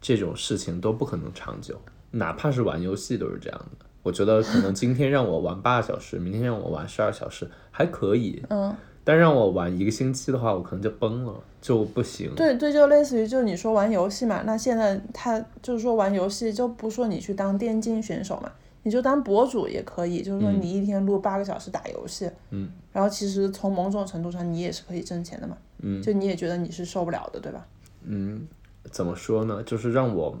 [0.00, 3.86] 这种事情都不可能长久，哪怕是玩游戏都是这样的。
[4.02, 12.34] 我觉得可能今天让我玩八个小时，明天让我玩十二小时还可以，嗯，但让我玩一个星期的话，我可能就崩了，就不行。
[12.34, 18.50] 对对，就类似于就是你说玩游戏嘛，那现在他就是说玩游戏就不说你去当电竞选手嘛，
[18.82, 27.64] 你就当博主也可以，就是说你一天录八个小时打游戏，嗯，然后其实从某种程度上你也是可以挣钱的嘛，嗯，就你也觉得你是受不了的，对吧？
[28.04, 28.48] 嗯，
[28.90, 29.62] 怎么说呢？
[29.62, 30.36] 就是让我。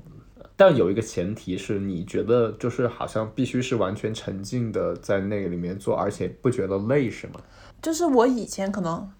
[0.64, 7.40] 但有一个前提是你觉得就是好像必须是完全沉浸的在那个里面做，而且不觉得累是吗？
[7.82, 9.10] 就是我以前可能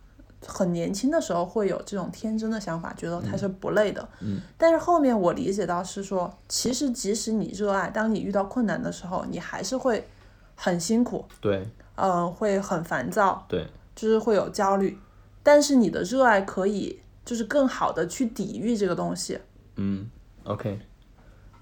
[0.47, 4.09] 很年轻的时候会有这种天真的想法，觉得它是不累的。
[4.21, 4.41] 嗯。
[4.57, 10.07] 但是后面我理解到是说，其实即使你热爱，当你遇到困难的时候，你还是会
[10.55, 11.25] 很辛苦。
[11.41, 11.67] 对。
[11.97, 13.45] 嗯，会很烦躁。
[13.49, 13.67] 对。
[13.97, 14.97] 就是会有焦虑，
[15.43, 19.41] 但是你的热爱可以就是更好的去抵御这个东西。
[19.75, 20.09] 嗯。
[20.45, 20.79] OK。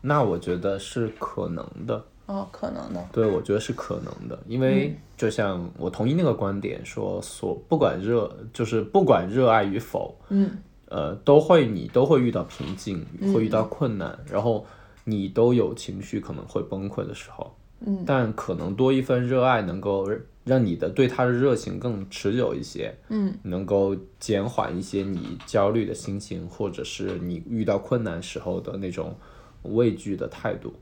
[0.01, 2.05] 那我觉得是可能的。
[2.27, 3.05] 哦，可能的。
[3.11, 14.65] 对，我觉得是可能的，因为就像我同意那个观点，说所不管热就是不管热爱与否，嗯，呃，都会你都会遇到瓶颈，会遇到困难，然后
[15.03, 20.09] 你都有情绪可能会崩溃的时候，嗯，但可能多一份热爱能够
[20.45, 29.17] 让你的对他的热情更持久一些，嗯，能够减缓一些你焦虑的心情，或者是你遇到困难时候的那种。
[29.63, 30.73] 畏惧的态度，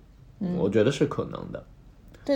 [0.56, 1.64] 我觉得是可能的，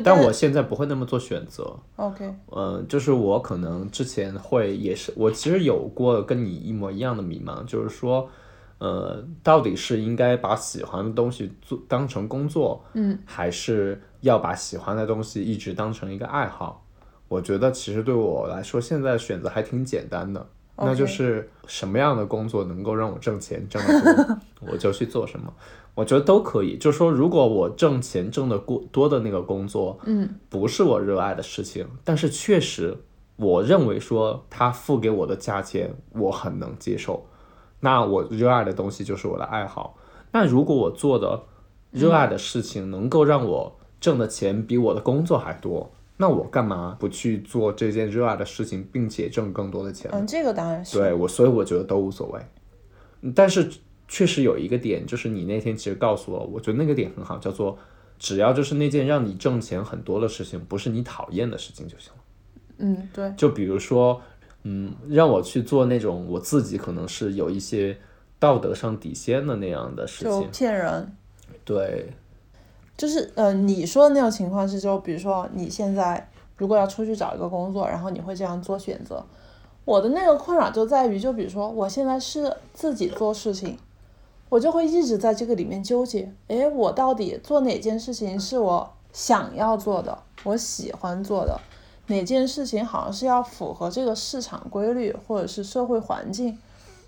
[0.02, 1.76] 但我现在不会那么做选择。
[1.96, 8.28] OK，嗯，就是我可能之前会也是，我其实有过跟你一模一样的迷茫，就是说，
[8.78, 16.84] 呃，到底是应该把喜欢的东西做当成工作，嗯，还是要把喜欢的东西一直当成一个爱好？
[17.28, 20.46] 我觉得其实对我来说，现在选择还挺简单的，
[20.84, 24.38] 那就是什么样的工作能够让我挣钱挣得多，
[24.72, 25.52] 我就去做什么。
[25.94, 32.96] 我觉得都可以，就是说，如果我挣钱挣得过多的那个工作，嗯，不是我热爱的事情，但是确实，
[33.36, 37.26] 我认为说他付给我的价钱我很能接受，
[37.80, 39.96] 那我热爱的东西就是我的爱好。
[40.32, 41.42] 那如果我做的
[41.90, 45.92] 热爱的事情能够让我挣的钱比我的工作还多，
[46.22, 50.08] 那我干嘛不去做这件热爱的事情，并且挣更多的钱？
[50.14, 50.96] 嗯，这个当然是。
[50.96, 53.68] 对我，所以我觉得都无所谓，但是。
[54.08, 57.78] 确实有一个点，就是你那天其实告诉我，我觉得那个点很好，叫做
[58.18, 62.18] 只要就是那件让你挣钱很多的事情，不是你讨厌的事情就行了。
[62.76, 63.32] 嗯，对。
[63.38, 64.20] 就比如说，
[64.64, 67.96] 嗯，让我去做那种我自己可能是有一些
[68.38, 71.16] 道德上底线的那样的事情，就骗人。
[71.64, 72.12] 对。
[72.96, 79.24] 就是呃，你说的那种情况是，就比如说你现在如果要出去找一个工作，然后你会这样做选择。
[79.84, 83.78] 我的那个困扰就在于，就比如说我现在是自己做事情。
[84.48, 91.58] 我就会一直在这个里面纠结，哎，我到底做哪件事情是我想要做的，我喜欢做的，
[92.08, 96.58] 哪件事情好像是要符合这个市场规律或者是社会环境，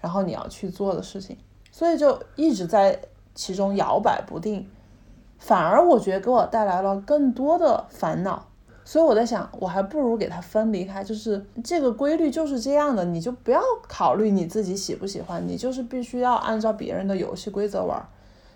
[0.00, 1.36] 然后你要去做的事情，
[1.70, 2.98] 所以就一直在
[3.34, 4.66] 其中摇摆不定，
[5.44, 8.46] 反而我觉得给我带来了更多的烦恼。
[8.82, 18.02] 所以我在想，我还不如给它分离开，就是这个规律就是这样的，你就不要考虑你自己喜不喜欢，你就是必须要按照别人的游戏规则玩。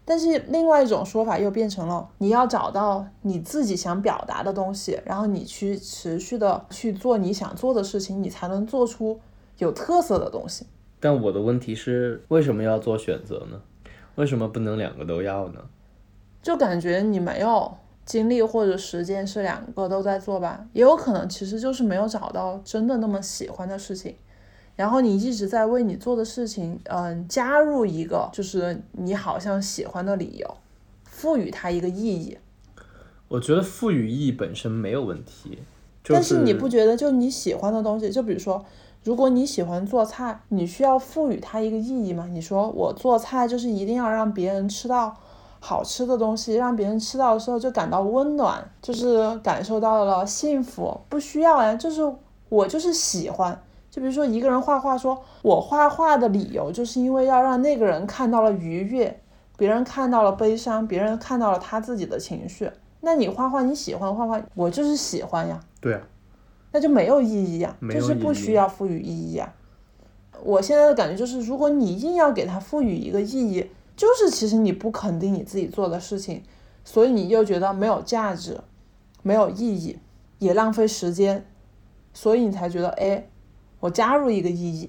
[0.07, 9.21] 但是另外一种说法又变成了，你要找到你自己想表达的东西，然后你去持续的去做你想做的事情，你才能做出
[9.59, 10.65] 有特色的东西。
[11.01, 13.61] 但我的问题是，为什么要做选择呢？
[14.15, 15.61] 为什么不能两个都要呢？
[16.49, 17.71] 就感觉你没有
[18.07, 24.15] 精力或者时间是两个都在做吧，也有可能其实就是没有找到真的那么喜欢的事情，
[24.75, 30.57] 然后你一直在为你做的事情，嗯，加入一个就是你好像喜欢的理由，
[31.05, 32.39] 赋予它一个意义。
[33.29, 35.59] 我觉得赋予意义本身没有问题，
[36.03, 38.65] 就但是你不觉得就你喜欢的东西，就比如说，
[39.05, 42.27] 如果你喜欢做菜，你需要赋予它一个意义吗？
[42.33, 45.15] 你说我做菜就是一定要让别人吃到
[45.61, 52.03] 好吃的东西，让别人吃到的时候就感到温暖，就是感受到了幸福，不需要呀，就是
[52.49, 53.61] 我就是喜欢。
[53.91, 59.21] 就比如说一个人画画，说我画画的理由就是因为要让那个人看到了愉悦，
[59.57, 62.71] 别人看到了悲伤，别人看到了他自己的情绪。
[63.01, 66.01] 那你画画，你喜欢画画，我就是喜欢呀，对啊，
[66.73, 69.53] 那就没有意义呀，就是不需要赋予意义呀。
[70.43, 73.69] 我现在的感觉就是，如果你硬要给它赋予一个意义，
[73.99, 76.45] 就是其实你不肯定你自己做的事情，
[76.85, 78.57] 所以你又觉得没有价值，
[79.25, 79.99] 没有意义，
[80.39, 81.45] 也浪费时间，
[82.15, 83.29] 所以你才觉得，哎，
[83.81, 84.89] 我加入一个意义，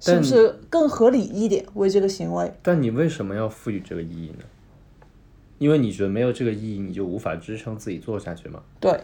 [0.00, 1.64] 是不是更合理一点？
[1.74, 4.44] 为这个行为，但你为什么要赋予这个意义呢？
[5.58, 9.00] 因为你觉得没有这个意义，你就无法支撑自己做下去吗对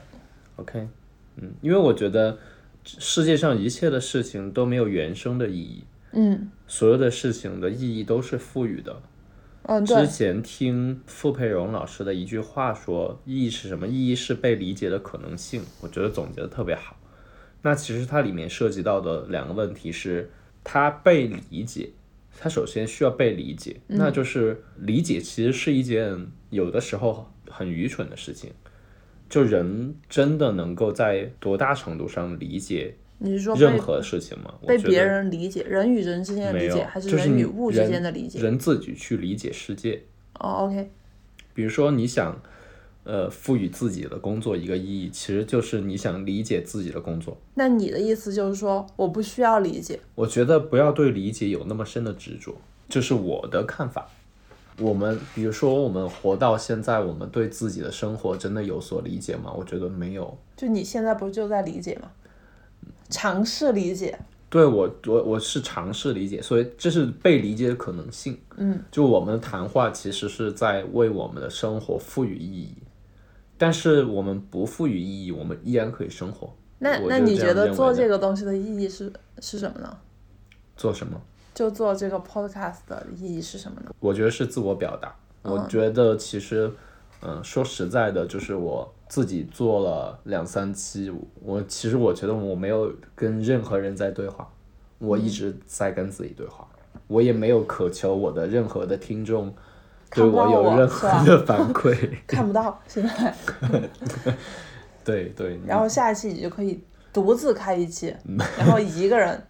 [0.57, 0.88] ，？OK，
[1.37, 2.37] 嗯，因为我觉得
[2.83, 9.01] 世界上一切的事情都没有原生的意义，嗯所有的事情的意义都是赋予的。
[9.68, 13.87] 嗯，对，之前听傅佩荣老师的一句话说，意义是什么？
[13.87, 15.62] 意义是被理解的可能性。
[15.83, 16.96] 我觉得总结的特别好。
[17.61, 20.31] 那其实它里面涉及到的两个问题是，
[20.64, 21.90] 它被理解，
[22.40, 28.50] 它首先需要被理解，那就是理解其实是一件有的时候很愚蠢的事情。
[29.28, 34.54] 就人真的能够在多大程度上理解你是说任何事情吗？
[34.66, 38.38] 被别人理解，人与人之间的理解，还是人与物之间的理解？
[38.40, 40.02] 人自己去理解世界。
[40.38, 40.88] 哦，OK，
[41.52, 42.40] 比如说，你想，
[43.02, 47.37] 呃，赋予自己的工作一个意义，其实就是你想理解自己的工作。
[47.54, 52.54] 那你的意思就是说，我不需要理解，我觉得不要对理解有那么深的执着，
[52.88, 54.09] 这是我的看法。
[54.78, 59.52] 我们比如说，我们活到现在，我们对自己的生活真的有所理解吗？
[59.52, 60.38] 我觉得没有。
[60.57, 62.09] 就你现在不就在理解吗？
[63.10, 64.18] 尝试理解，
[64.50, 68.38] 对我，我我是尝试理解，所以这是被理解的可能性。
[68.56, 72.74] 嗯，就我们的谈话其实是在为我们的生活赋予意义，
[73.56, 76.54] 但是我们不赋予意义，我们依然可以生活。
[76.78, 79.98] 那那你觉得做这个东西的意义是是什么呢？
[80.76, 81.20] 做什么？
[81.54, 83.90] 就做这个 podcast 的意义是什么呢？
[83.98, 85.14] 我觉得是自我表达。
[85.42, 86.70] 我觉得其实，
[87.20, 94.48] 嗯，说实在的，就是我自己做了两三期，我其实我觉得我没有跟任何人在对话，
[94.98, 96.66] 我一直在跟自己对话，
[97.06, 99.54] 我也没有渴求我的任何的听众
[100.10, 101.96] 对我有任何的反馈。
[102.26, 103.34] 看不到现在，
[105.04, 109.42] 对 对，然后下一期你就可以独自开一期，嗯 然后一个人，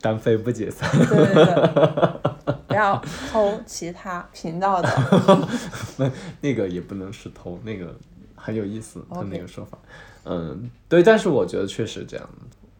[0.00, 0.90] 单飞不解散。
[1.06, 4.88] 对对对，不要偷其他频道的，
[6.40, 7.94] 那个也不能是偷，那个
[8.46, 9.76] 很有意思，他那个说法。
[10.24, 12.30] 嗯，对，但是我觉得确实这样，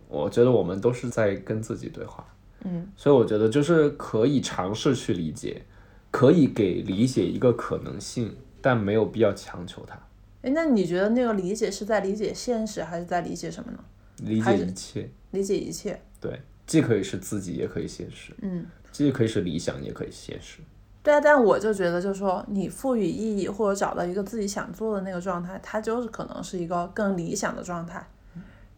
[0.09, 2.25] 我觉得我们都是在跟自己对话。
[2.65, 5.61] 嗯，所以我觉得就是可以尝试去理解，
[6.13, 9.99] 可以给理解一个可能性，但没有必要强求它。
[10.43, 13.79] 哎，那你觉得那个理解是在理解现实，还是在理解什么呢？
[14.23, 18.65] 理解一切，理解一切，对，既可以是自己，也可以现实，嗯。
[18.93, 20.61] 既可以是理想，也可以现实。
[21.07, 28.05] 对啊，但我就觉得，就是说，你赋予意义或者找到一个自己想做的那个状态，它就是可能是一个更理想的状态。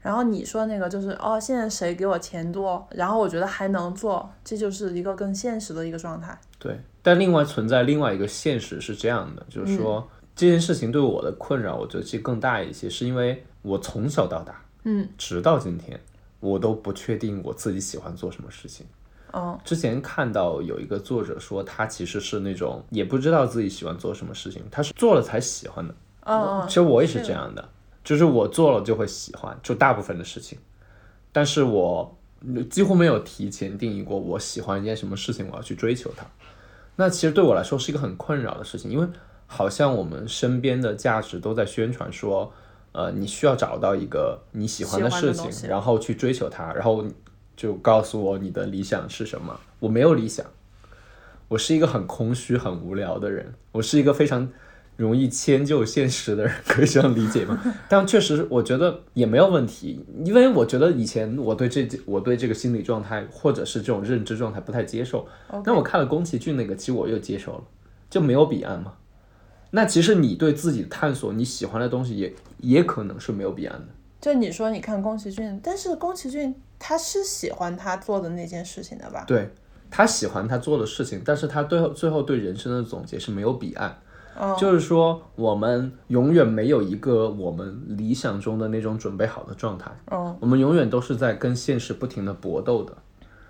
[0.03, 6.39] 然后你说那个就是哦，现在谁给我钱多，然后我觉得还能做，这就是一个更现实的一个状态。
[6.59, 15.99] 对，但另外存在另外一个现实是这样的，就是说、这件事情对我的困扰，我觉得其实更大一些，是因为我从小到大，嗯，直到今天，
[16.41, 18.87] 我都不确定我自己喜欢做什么事情。
[19.33, 25.95] 嗯之前看到有一个作者说，他其实是那种也不知道自己喜欢做什么事情，他是做了才喜欢的。
[26.67, 27.69] 其实我也是这样的，
[28.05, 30.59] 就是我做了就会喜欢，就大部分的事情，
[31.33, 32.19] 但是我
[32.71, 36.27] 几乎没有提前定义过我喜欢一件什么事情，我要去追求它。
[36.97, 39.07] 那其实对我来说是一个很困扰的事情，因为
[39.47, 42.53] 好像我们身边的价值都在宣传说，
[42.93, 47.05] 呃，你需要找到一个你喜欢的事情然后去追求它，然后
[47.59, 49.59] 就告诉我你的理想是什么。
[49.81, 50.47] 我没有理想，
[51.49, 54.49] 我是一个很空虚、很无聊的人，我是一个非常
[54.97, 57.61] 容易迁就现实的人，可以这样理解吗？
[57.91, 65.27] 但确实，我觉得也没有问题，因为我觉得以前我对这我对这个心理状态或者是这种认知状态不太接受。
[65.65, 67.65] 但我看了宫崎骏那个，其实我又接受了，
[68.09, 68.93] 就没有彼岸嘛。
[69.73, 73.87] 那其实你对自己的探索，你喜欢的东西也也可能是没有彼岸的。
[74.21, 79.25] 就你说你看宫崎骏，但是宫崎骏他是喜欢他做的那件事情的吧？
[79.27, 79.51] 对
[79.91, 83.99] 他喜欢他做的事情，但是他最后最后对人生的总结是没有彼岸。
[84.41, 92.97] 嗯就是说，我们永远没有一个我们理想中的那种准备好的状态，嗯我们永远都是在跟现实不停的搏斗的。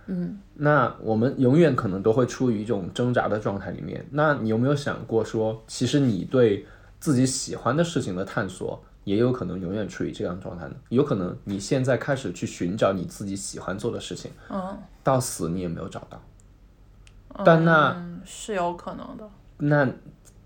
[0.07, 4.03] 嗯，那我们永远可能都会处于一种挣扎的状态里面。
[4.11, 6.65] 那你有没有想过说，其实你对
[6.99, 10.75] 自己喜欢的事情的探索，也有可能永远处于这样状态呢？
[10.91, 16.23] 有可能你现在开始去寻找你自己喜欢做的事情，嗯，到死你也没有找到。
[17.43, 19.27] 但那嗯是有可能的。
[19.57, 19.89] 那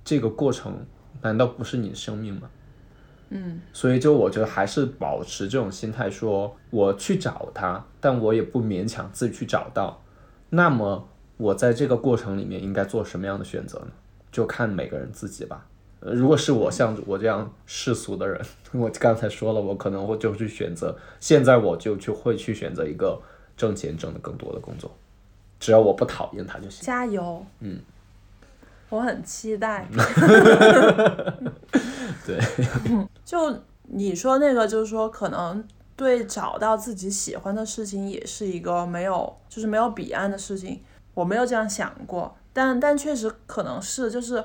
[0.05, 0.87] 这个过程
[1.23, 2.49] 难道不是你的生命吗？
[3.31, 10.01] 嗯，所以就我觉得还是保持这种心态说，我去找他，但我也不勉强自己去找到。
[10.51, 13.89] 那么我在这个过程里面应该做什么样的选择呢？
[14.31, 15.67] 就看每个人自己吧。
[16.05, 18.41] 呃，如果是我像我这样世俗的人，
[18.73, 23.21] 我刚才说了，我可能会就去选择，现在我就去会去选择一个
[23.57, 24.91] 挣钱挣得更多的工作，
[25.61, 26.85] 只要我不讨厌他就行。
[26.85, 27.47] 加油！
[27.61, 27.79] 嗯，
[28.89, 29.87] 我很期待。
[32.27, 32.39] 对，
[33.25, 40.81] 就你说那个，就是说可能对找到自己喜欢的事情，也是一个没有，就是没有彼岸的事情。
[41.15, 44.43] 我没有这样想过，但但确实可能是，就是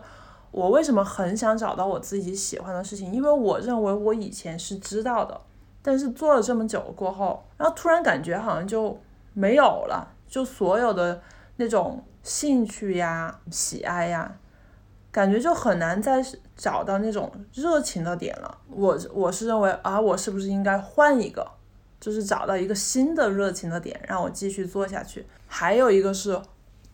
[0.57, 5.39] 我为什么很想找到我自己喜欢的事情，因为我认为我以前是知道的，
[5.83, 8.99] 但是做了这么久过后，然后突然感觉好像就
[9.33, 11.21] 没有了，就所有的
[11.57, 14.35] 那种兴趣呀、喜爱呀，
[15.11, 18.57] 感觉就很难再找到那种热情的点了。
[18.71, 21.47] 我我是认为啊，我是不是应该换一个，
[21.99, 25.23] 就是找到一个新的热情的点，让我继续做下去。
[25.45, 26.41] 还有一个是，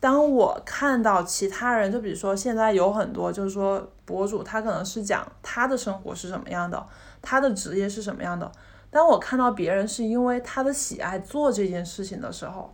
[0.04, 6.86] 当我看到其他人，就比如说现在有很多就是说博主，他可能是讲他的生活是什么样的，
[7.22, 8.52] 他的职业是什么样的。
[8.90, 12.70] 当我看到别人是因为他的喜爱做这件事情的时候，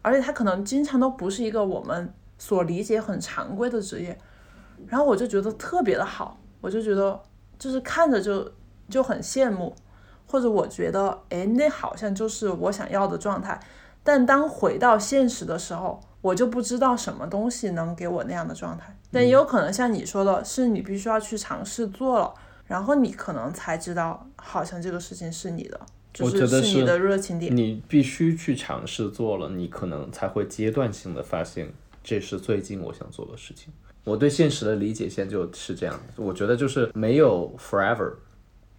[0.00, 4.18] 而且他可能经常都不是一个我们所理解很常规的职业，
[4.86, 7.20] 然后我就觉得特别的好，我就觉得
[7.58, 8.50] 就是看着就
[8.88, 9.76] 就很羡慕，
[10.26, 13.60] 或者我觉得哎，那好像就是我想要的状态。
[14.02, 18.96] 但当回到现实的时候，我就不知道什么东西能给我那样的状态。
[19.12, 22.32] 但也有可能像你说的，是你必须要去尝试做了，
[22.66, 25.78] 然后你可能才知道，好像这个事情是你的，
[26.14, 27.54] 就是是你的热情点。
[27.54, 31.70] 你必须去尝试做了，你可能才会阶段性的发现
[32.02, 33.70] 这是最近我想做的事情。
[34.04, 38.14] 我对现实的理解现在就是这样的，我觉得就是没有 forever，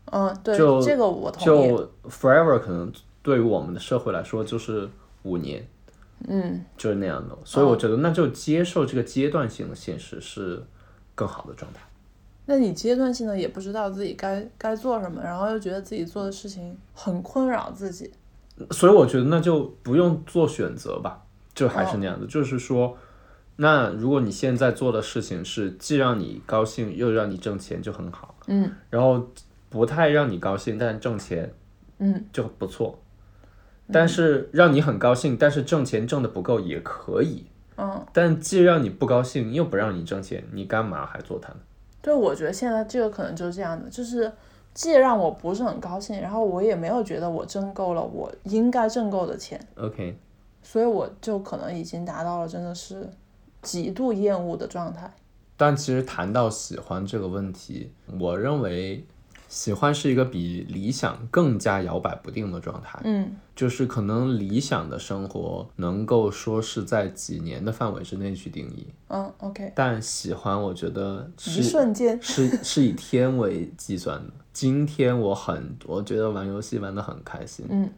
[0.06, 1.46] 嗯，对，这个我同意。
[1.46, 2.92] 就 forever 可能
[3.22, 4.90] 对于我们的社会来说就是
[5.22, 5.64] 五年，
[6.28, 7.38] 嗯，就是那样的。
[7.44, 10.64] 所以我觉得那就接受这个阶段性的现实是
[11.14, 11.82] 更好的状态。
[12.48, 18.12] 那你阶段性的也不知道自己该该做什么，然后又觉得自己做的事情很困扰自己。
[18.72, 22.96] 所以我觉得那就不用做选择吧，就还是那样的，就是说，
[23.58, 29.28] 那如果你现在做的事情是既让你高兴又让你挣钱就很好，嗯，然后
[29.70, 31.54] 不太让你高兴但挣钱，
[31.98, 32.98] 嗯，就不错，
[33.92, 37.46] 但是让你很高兴但是挣钱挣的不够也可以，
[37.78, 41.60] 嗯，但既让你不高兴又不让你挣钱，你干嘛还做它呢？
[42.02, 44.32] 对，我觉得现在这个可能就是这样的，就是
[44.74, 50.18] 既让我不是很高兴，然后我也没有觉得我挣够了我应该挣够的钱，OK，
[50.62, 53.10] 所以我就可能已经达到了真的是
[53.62, 55.12] 极度厌恶的状态。
[55.58, 59.06] 但其实谈到喜欢这个问题，我认为
[59.48, 63.00] 喜欢是一个比理想更加摇摆不定的状态。
[63.04, 63.36] 嗯。
[63.56, 74.34] 就是可能理想的生活能够说是在几年的范围之内去定义，嗯，OK，但喜欢我觉得一是瞬间，是是以天为计算的。
[74.52, 77.90] 今天我很我觉得玩游戏玩得很开心，嗯。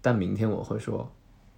[0.00, 1.10] 但明天我会说，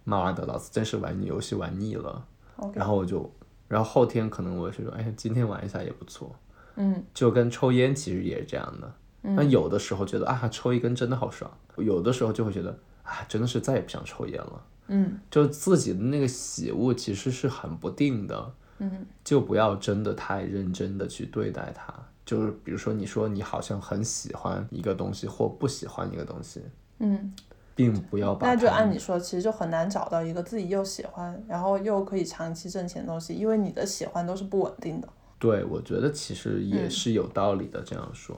[0.04, 2.24] 妈的，老子真是玩游戏玩腻了
[2.56, 3.30] ，，OK，然后我就，
[3.68, 6.34] 然后后天可能我是说，哎，今天玩一下也不错，
[6.76, 7.04] 嗯。
[7.12, 8.90] 就跟抽烟其实也是这样的。
[9.24, 14.62] 那有的时候觉得啊，抽一根真的好爽，有的时候就会觉得啊，真的是再也不想抽烟了。
[14.88, 21.94] 嗯就自己的那个喜恶其实是很不定的，嗯就不要真的太认真的去对待它。
[22.26, 26.62] 就是比如说，你说你好像很喜欢一个东西或不喜欢一个东西，
[26.98, 27.32] 嗯，
[27.74, 35.08] 并不要把那就按你说，其实就很难找到一个自己又喜欢，然后又可以长期挣钱的东西，因为你的喜欢都是不稳定的。
[35.38, 37.82] 对，我觉得其实也是有道理的。
[37.82, 38.34] 这样说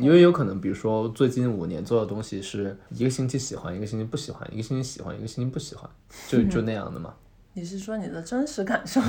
[0.00, 5.88] 因为有可能，比如说最近五年做的东西是一个星期喜欢，一个星期不喜欢，一个星期喜欢，一个星期不喜欢，
[6.26, 7.14] 就就那样的嘛。
[7.54, 9.00] 你是说你的真实感受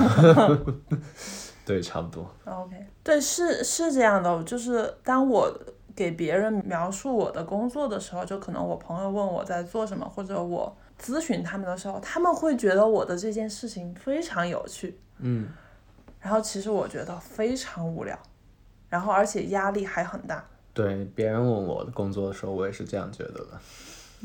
[1.66, 2.28] 对，差不多。
[2.44, 5.52] ？OK，对，是是这样的，就是当我
[5.94, 15.48] 给别人描述我的工作的时候，就可能我朋友问我在做什么，或者我咨询他们的时候，他们会觉得我的这件事情非常有趣，嗯，
[16.20, 18.18] 然后其实我觉得非常无聊，
[18.88, 20.44] 然后而且压力还很大。
[20.72, 23.60] 对，别人问我的工作的时候，我也是这样觉得的。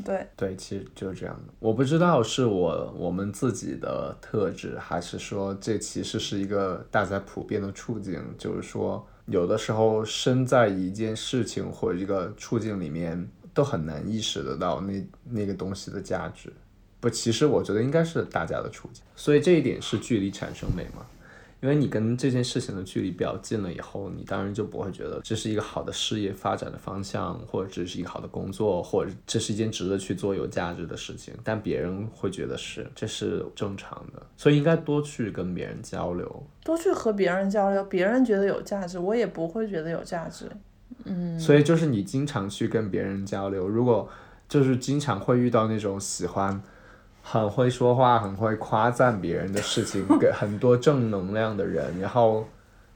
[0.04, 1.54] 对，对，其实就是这样的。
[1.58, 16.52] 我不知道是我我们自己的特质，还是说这其实是一个大家普遍的处境，就是说有的时候身在一件事情或者一个处境里面，都很难意识得到那那个东西的价值。
[17.00, 21.06] 不，其实我觉得应该是大家的处境，所以这一点是距离产生美嘛。
[21.60, 31.32] 因为你跟这件事情的距离比较近了以后，你当然就不会觉得这是一个好的事业发展的方向，或者这是一个好的工作，或者这是一件值得去做有价值的事情。
[31.42, 36.46] 但别人会觉得是，这是正常的，所以应该多去跟别人交流。
[36.62, 40.50] 多去和别人交流，别人觉得有价值，我也不会觉得有价值。
[41.04, 44.08] 嗯所以就是你经常去跟别人交流，如果
[44.48, 46.60] 就是经常会遇到那种喜欢
[47.28, 52.46] 很会说话、很会夸赞别人的事情，给很多正能量的人，然后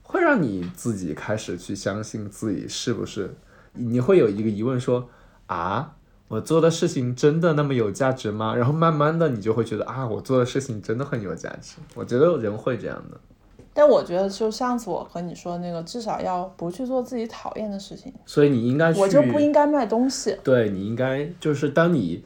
[0.04, 3.34] 会让你自己开始去相信自己是不是，
[3.72, 5.08] 你会有一个疑问说
[5.46, 5.96] 啊。
[6.28, 8.54] 我做的事情真的那么有价值吗？
[8.54, 11.78] 然后慢慢的你就会觉得啊，我做的事情真的很有价值。
[11.96, 13.18] 我觉得人会这样的。
[13.74, 20.38] 但我觉得，就上次我和你说的那个，至少要不去做自己讨厌的事情，所以你应该去，我就不应该卖东西。
[20.44, 22.24] 对你应该就是当你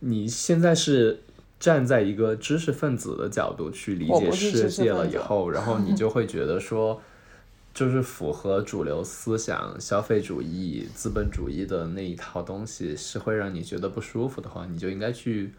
[0.00, 1.22] 你现在是
[1.60, 7.00] 站在一个知识分子的角度去理解世界了以后，然后你就会觉得说，
[7.72, 15.52] 就是符合主流思想、消费主义、资本主义的那一套东西是会让你觉得不舒服的话，你就应该去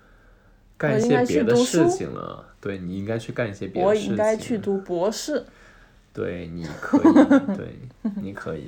[0.78, 2.46] 干一些别的事情了。
[2.62, 4.12] 对你应该去干一些别的事情。
[4.12, 5.44] 应该去读博士。
[6.14, 7.80] 对，你可以，对，
[8.22, 8.68] 你可以。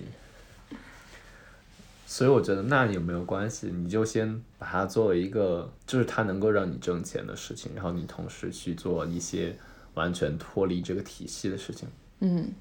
[2.10, 3.68] 所以我觉得那也没有关系？
[3.68, 9.54] 你就先把它作为一个，就是它能够让你挣钱的事情，然后你同时去做一些
[9.94, 11.90] 完全脱离这个体系的事情。
[12.22, 12.54] 嗯，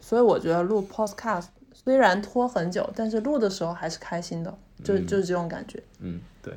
[0.00, 5.80] 所以我觉得录 podcast 虽然拖很久，但是录的时候还是开心的，就、就是这种感觉。
[6.00, 6.52] 嗯，对。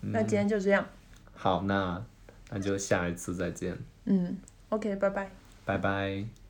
[0.00, 0.84] 那今天就这样。
[1.34, 2.02] 好，那
[2.48, 4.38] 那就下一次再见，嗯
[4.70, 5.30] ，OK，拜拜。
[5.66, 6.41] 拜拜。